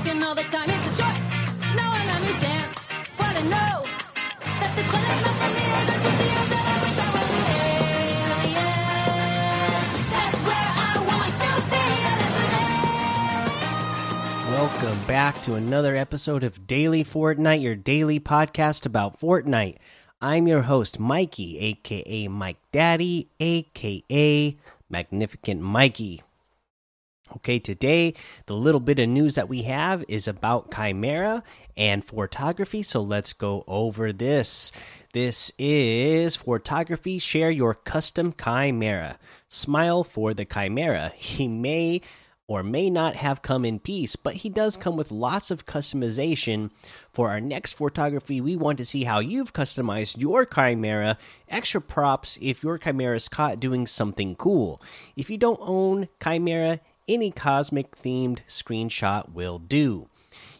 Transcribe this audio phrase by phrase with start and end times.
[0.00, 0.68] working all the time.
[0.68, 1.04] It's a
[3.16, 3.84] what I know.
[4.60, 5.62] That this one is not for me.
[5.70, 5.96] I.
[14.50, 19.76] Welcome back to another episode of Daily Fortnite, your daily podcast about Fortnite.
[20.22, 24.56] I'm your host, Mikey, aka Mike Daddy, aka
[24.88, 26.22] Magnificent Mikey.
[27.36, 28.14] Okay, today,
[28.46, 31.44] the little bit of news that we have is about Chimera
[31.76, 34.72] and photography, so let's go over this.
[35.12, 37.20] This is photography.
[37.20, 39.18] Share your custom Chimera.
[39.48, 41.12] Smile for the Chimera.
[41.16, 42.00] He may
[42.50, 46.72] or may not have come in peace, but he does come with lots of customization.
[47.12, 51.16] For our next photography, we want to see how you've customized your Chimera,
[51.48, 54.82] extra props if your Chimera is caught doing something cool.
[55.14, 60.08] If you don't own Chimera, any cosmic themed screenshot will do.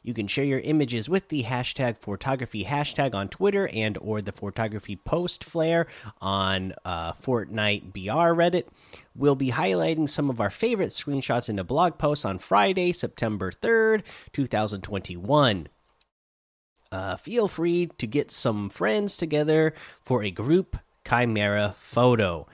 [0.03, 4.33] You can share your images with the hashtag photography hashtag on Twitter and or the
[4.33, 5.87] photography post flare
[6.21, 8.65] on uh, Fortnite BR Reddit.
[9.15, 13.53] We'll be highlighting some of our favorite screenshots in a blog post on Friday, September
[13.53, 14.03] 3rd,
[14.33, 15.69] 2021.
[16.93, 20.77] Uh, feel free to get some friends together for a group
[21.09, 22.49] chimera photo.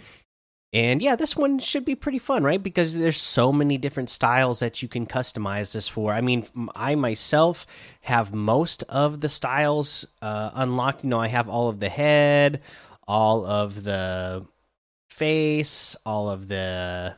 [0.72, 2.62] And yeah, this one should be pretty fun, right?
[2.62, 6.12] Because there's so many different styles that you can customize this for.
[6.12, 7.66] I mean, I myself
[8.02, 11.04] have most of the styles uh, unlocked.
[11.04, 12.60] You know, I have all of the head,
[13.06, 14.44] all of the
[15.08, 17.16] face, all of the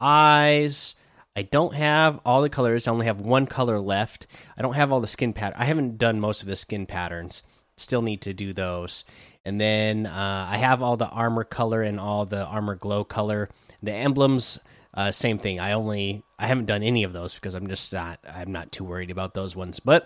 [0.00, 0.94] eyes.
[1.34, 2.86] I don't have all the colors.
[2.86, 4.26] I only have one color left.
[4.58, 5.58] I don't have all the skin pattern.
[5.58, 7.42] I haven't done most of the skin patterns.
[7.78, 9.04] Still need to do those.
[9.44, 13.48] And then uh, I have all the armor color and all the armor glow color.
[13.82, 14.60] The emblems,
[14.94, 15.58] uh, same thing.
[15.58, 18.84] I only I haven't done any of those because I'm just not I'm not too
[18.84, 19.80] worried about those ones.
[19.80, 20.04] But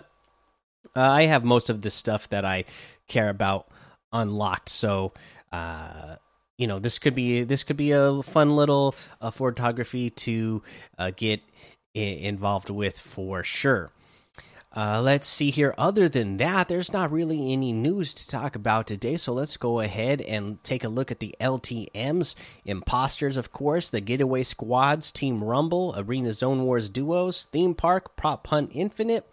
[0.95, 2.65] uh, I have most of the stuff that I
[3.07, 3.67] care about
[4.11, 4.69] unlocked.
[4.69, 5.13] So
[5.51, 6.15] uh,
[6.57, 10.63] you know this could be this could be a fun little uh, photography to
[10.97, 11.41] uh, get
[11.93, 13.89] involved with for sure.
[14.75, 15.73] Uh, let's see here.
[15.77, 19.17] Other than that, there's not really any news to talk about today.
[19.17, 22.35] So let's go ahead and take a look at the LTMs.
[22.65, 28.45] Imposters, of course, the Getaway Squads, Team Rumble, Arena Zone Wars Duos, Theme Park, Prop
[28.47, 29.25] Hunt Infinite,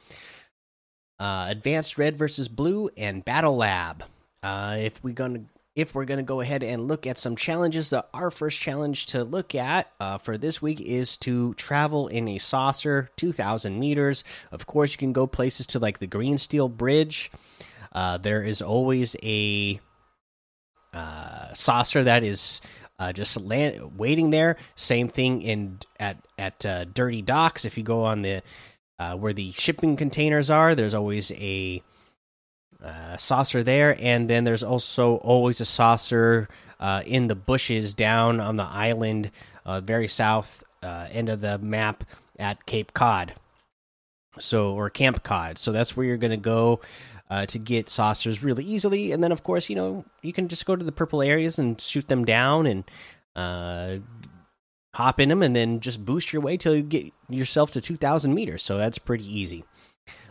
[1.19, 4.05] uh, Advanced Red versus Blue, and Battle Lab.
[4.43, 5.45] Uh, if we're gonna
[5.77, 9.25] if we're going to go ahead and look at some challenges, our first challenge to
[9.25, 14.23] look at uh, for this week is to travel in a saucer 2,000 meters.
[14.53, 17.31] Of course, you can go places to like the Green Steel Bridge.
[17.93, 19.81] Uh, there is always a
[20.93, 22.61] uh, saucer that is
[23.01, 24.57] uh, just land waiting there.
[24.77, 27.65] Same thing in at at uh, Dirty Docks.
[27.65, 28.43] If you go on the
[29.01, 31.83] uh, where the shipping containers are, there's always a
[32.85, 38.41] uh, saucer there, and then there's also always a saucer uh, in the bushes down
[38.41, 39.31] on the island,
[39.65, 42.05] uh, very south uh, end of the map
[42.39, 43.33] at Cape Cod.
[44.39, 45.57] So or Camp Cod.
[45.57, 46.81] So that's where you're going to go
[47.31, 50.67] uh, to get saucers really easily, and then of course you know you can just
[50.67, 52.85] go to the purple areas and shoot them down and
[54.93, 58.35] hop in them, and then just boost your way till you get yourself to 2,000
[58.35, 58.63] meters.
[58.63, 59.65] So that's pretty easy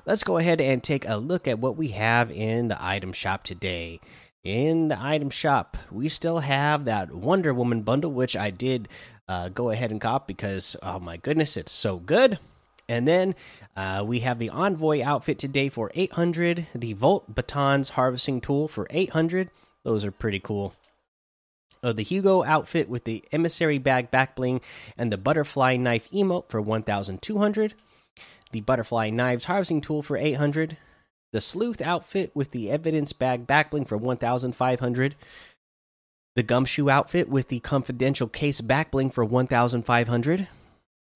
[0.06, 3.44] let's go ahead and take a look at what we have in the item shop
[3.44, 4.00] today.
[4.44, 8.90] In the item shop, we still have that Wonder Woman bundle, which I did
[9.28, 12.40] uh, go ahead and cop because, oh my goodness, it's so good.
[12.90, 13.36] And then
[13.78, 18.86] uh, we have the Envoy outfit today for 800, the Volt Batons harvesting tool for
[18.90, 19.50] 800.
[19.86, 20.74] Those are pretty cool.
[21.82, 24.60] Uh, the Hugo outfit with the Emissary bag back bling
[24.98, 27.74] and the Butterfly knife emote for 1200
[28.54, 30.78] the butterfly knives harvesting tool for 800
[31.34, 35.16] the sleuth outfit with the evidence bag backbling for 1500
[36.36, 40.48] the gumshoe outfit with the confidential case backbling for 1500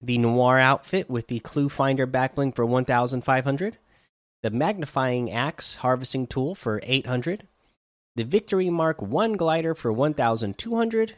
[0.00, 3.78] the noir outfit with the clue finder backbling for 1500
[4.42, 7.46] the magnifying axe harvesting tool for 800
[8.16, 11.14] the victory mark 1 glider for 1200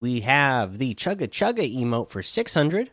[0.00, 2.90] we have the chugga chugga emote for 600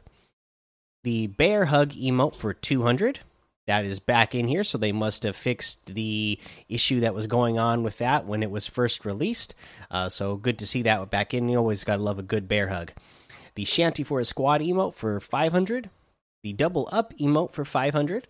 [1.03, 3.19] the bear hug emote for 200
[3.67, 6.39] that is back in here so they must have fixed the
[6.69, 9.55] issue that was going on with that when it was first released.
[9.91, 11.49] Uh, so good to see that back in.
[11.49, 12.93] You always gotta love a good bear hug.
[13.55, 15.89] The shanty for a squad emote for 500
[16.43, 18.27] the double up emote for 500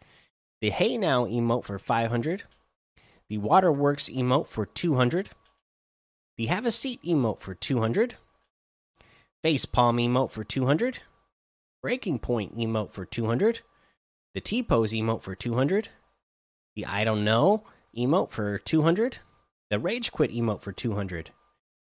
[0.61, 2.43] the hey now emote for 500
[3.29, 5.29] the waterworks emote for 200
[6.37, 8.15] the have a seat emote for 200
[9.43, 10.99] face palm emote for 200
[11.87, 13.61] Breaking Point emote for 200.
[14.33, 15.87] the T pose emote for 200,
[16.75, 17.63] the I don't know
[17.97, 19.19] emote for 200,
[19.69, 21.31] the rage quit emote for 200.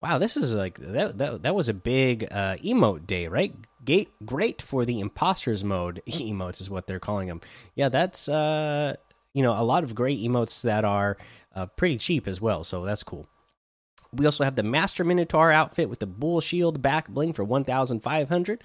[0.02, 3.54] Wow, this is like that that, that was a big uh, emote day, right?
[4.26, 7.42] Great for the imposters mode emotes is what they're calling them.
[7.76, 8.96] Yeah, that's uh
[9.34, 11.18] you know a lot of great emotes that are
[11.54, 13.28] uh, pretty cheap as well, so that's cool.
[14.14, 18.64] We also have the Master Minotaur outfit with the Bull Shield back bling for 1,500,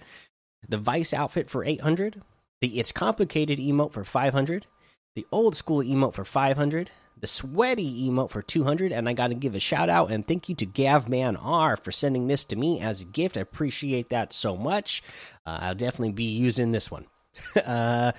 [0.68, 2.22] the Vice outfit for 800,
[2.60, 4.66] the It's Complicated emote for 500,
[5.14, 6.90] the Old School emote for 500,
[7.20, 10.48] the Sweaty emote for 200, and I got to give a shout out and thank
[10.48, 13.36] you to Gavman R for sending this to me as a gift.
[13.36, 15.02] I appreciate that so much.
[15.46, 17.06] Uh, I'll definitely be using this one.
[17.64, 18.12] uh,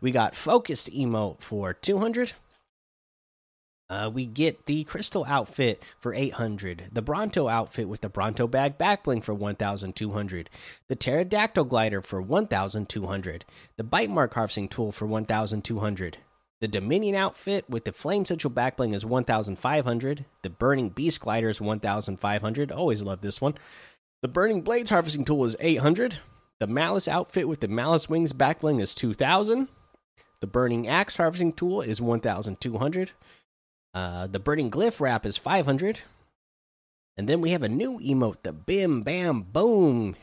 [0.00, 2.32] we got Focused emote for 200.
[3.88, 8.76] Uh, we get the crystal outfit for 800, the Bronto outfit with the Bronto bag
[8.76, 10.50] backbling for 1200,
[10.88, 13.44] the pterodactyl glider for 1200,
[13.76, 16.18] the bite mark harvesting tool for 1200,
[16.60, 21.60] the Dominion outfit with the flame central backbling is 1500, the burning beast glider is
[21.60, 22.72] 1500.
[22.72, 23.54] Always love this one.
[24.22, 26.18] The burning blades harvesting tool is 800,
[26.58, 29.68] the malice outfit with the malice wings backbling is 2000,
[30.40, 33.12] the burning axe harvesting tool is 1200.
[33.96, 36.00] Uh, the burning glyph wrap is 500.
[37.16, 40.16] And then we have a new emote, the Bim Bam Boom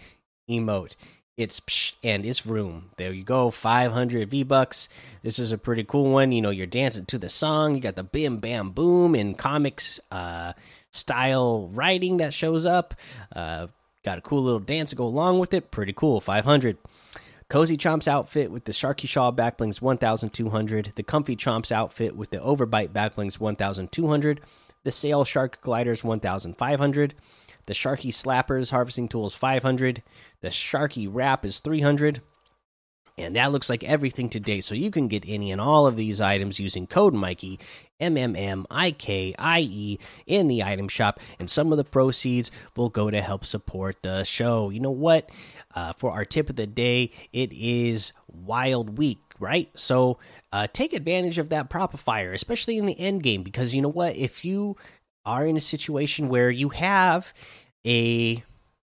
[0.48, 0.96] emote.
[1.38, 2.92] It's psh and it's room.
[2.98, 4.90] There you go, 500 V bucks.
[5.24, 6.32] This is a pretty cool one.
[6.32, 7.74] You know, you're dancing to the song.
[7.74, 10.54] You got the Bim Bam Boom in comics uh,
[10.92, 12.94] style writing that shows up.
[13.36, 13.66] Uh,
[14.06, 15.72] got a cool little dance to go along with it.
[15.72, 16.78] Pretty cool, 500.
[17.54, 20.94] Cozy Chomps outfit with the Sharky Shaw backblings 1200.
[20.96, 24.42] The Comfy Chomps outfit with the Overbite backblings 1200.
[24.82, 27.14] The Sail Shark Gliders 1500.
[27.68, 30.02] The Sharky Slappers Harvesting Tools 500.
[30.42, 32.22] The Sharky Wrap is 300.
[33.16, 34.60] And that looks like everything today.
[34.62, 37.60] So you can get any and all of these items using code Mikey,
[38.00, 41.20] M M M I K I E, in the item shop.
[41.38, 44.72] And some of the proceeds will go to help support the show.
[44.72, 45.30] You know what?
[45.76, 49.70] Uh, for our tip of the day, it is Wild Week, right?
[49.76, 50.18] So
[50.52, 54.16] uh, take advantage of that propifier, especially in the end game, because you know what?
[54.16, 54.76] If you
[55.24, 57.32] are in a situation where you have
[57.86, 58.44] a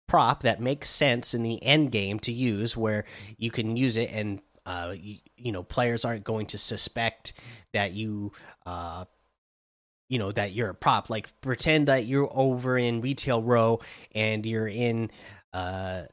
[0.09, 3.05] prop that makes sense in the end game to use where
[3.37, 7.33] you can use it and uh, you, you know players aren't going to suspect
[7.73, 8.31] that you
[8.65, 9.05] uh,
[10.09, 11.09] you know that you're a prop.
[11.09, 13.79] Like pretend that you're over in retail row
[14.13, 15.11] and you're in
[15.53, 16.03] uh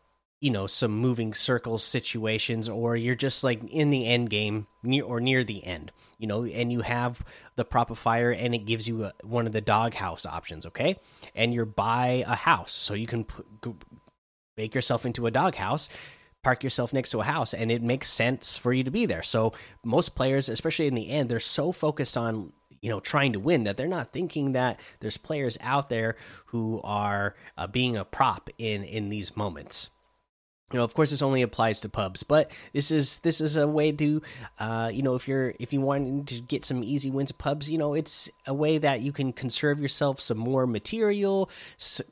[0.41, 5.05] you know some moving circles situations or you're just like in the end game near
[5.05, 7.25] or near the end you know and you have
[7.57, 10.97] the propifier and it gives you a, one of the doghouse options okay?
[11.35, 13.47] And you're by a house so you can put,
[14.57, 15.89] make yourself into a doghouse
[16.43, 19.23] park yourself next to a house and it makes sense for you to be there.
[19.23, 19.55] So
[19.85, 22.53] most players especially in the end they're so focused on
[22.83, 26.17] you know trying to win that they're not thinking that there's players out there
[26.47, 29.91] who are uh, being a prop in in these moments
[30.73, 33.69] you know of course this only applies to pubs but this is this is a
[33.69, 34.21] way to
[34.59, 37.79] uh you know if you're if you want to get some easy wins pubs you
[37.79, 41.49] know it's a way that you can conserve yourself some more material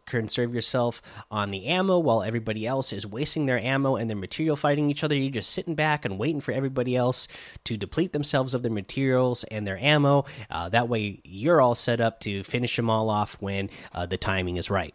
[0.07, 4.57] conserve yourself on the ammo while everybody else is wasting their ammo and their material
[4.57, 5.15] fighting each other.
[5.15, 7.29] You're just sitting back and waiting for everybody else
[7.65, 10.25] to deplete themselves of their materials and their ammo.
[10.51, 14.17] Uh, that way you're all set up to finish them all off when uh, the
[14.17, 14.95] timing is right